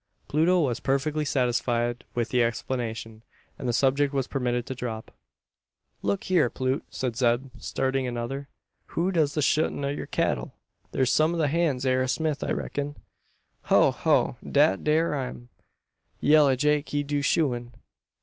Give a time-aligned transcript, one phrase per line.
[0.27, 3.21] Pluto was perfectly satisfied with the explanation,
[3.59, 5.11] and the subject was permitted to drop.
[6.01, 8.49] "Look hyur, Plute!" said Zeb, starting another.
[8.97, 10.55] "Who does the shoein' o' yur cattle?
[10.91, 12.95] Thars some o' the hands air a smith, I reck'n?"
[13.65, 13.91] "Ho!
[13.91, 14.37] ho!
[14.41, 15.49] Dat dere am.
[16.19, 17.71] Yella Jake he do shoein'.